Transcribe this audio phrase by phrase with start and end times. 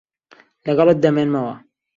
[0.65, 1.55] لەگەڵت دەمێنمەوە.